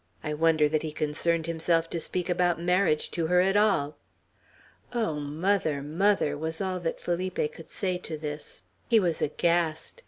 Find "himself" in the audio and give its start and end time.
1.45-1.87